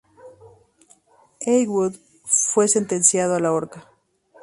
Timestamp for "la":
3.39-3.51